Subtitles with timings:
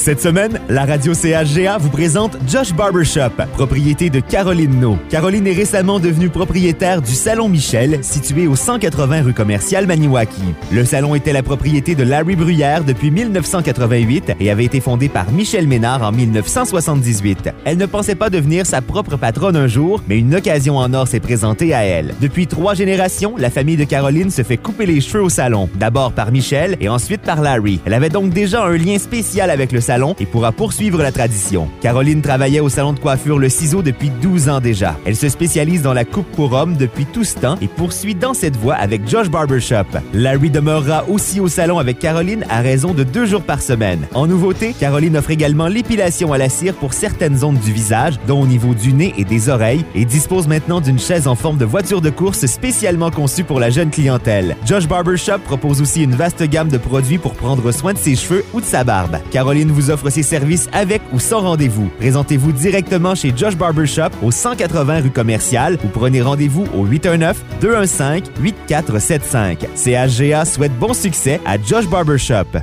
[0.00, 4.96] Cette semaine, la radio CHGA vous présente Josh Barbershop, propriété de Caroline No.
[5.10, 10.40] Caroline est récemment devenue propriétaire du Salon Michel, situé au 180 rue commerciale Maniwaki.
[10.72, 15.30] Le salon était la propriété de Larry Bruyère depuis 1988 et avait été fondé par
[15.32, 17.50] Michel Ménard en 1978.
[17.66, 21.08] Elle ne pensait pas devenir sa propre patronne un jour, mais une occasion en or
[21.08, 22.14] s'est présentée à elle.
[22.22, 26.12] Depuis trois générations, la famille de Caroline se fait couper les cheveux au salon, d'abord
[26.12, 27.80] par Michel et ensuite par Larry.
[27.84, 31.68] Elle avait donc déjà un lien spécial avec le salon et pourra poursuivre la tradition.
[31.80, 34.96] Caroline travaillait au salon de coiffure Le Ciseau depuis 12 ans déjà.
[35.04, 38.32] Elle se spécialise dans la coupe pour hommes depuis tout ce temps et poursuit dans
[38.32, 39.98] cette voie avec Josh Barbershop.
[40.14, 44.06] Larry demeurera aussi au salon avec Caroline à raison de deux jours par semaine.
[44.14, 48.42] En nouveauté, Caroline offre également l'épilation à la cire pour certaines zones du visage, dont
[48.42, 51.64] au niveau du nez et des oreilles, et dispose maintenant d'une chaise en forme de
[51.64, 54.56] voiture de course spécialement conçue pour la jeune clientèle.
[54.66, 58.44] Josh Barbershop propose aussi une vaste gamme de produits pour prendre soin de ses cheveux
[58.52, 59.18] ou de sa barbe.
[59.32, 61.90] Caroline vous offre ses services avec ou sans rendez-vous.
[61.98, 69.56] Présentez-vous directement chez Josh Barbershop au 180 rue commerciale ou prenez rendez-vous au 819-215-8475.
[69.76, 72.58] CHGA souhaite bon succès à Josh Barbershop.